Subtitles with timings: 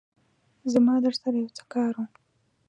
[0.73, 2.05] زما درسره يو څه کار وو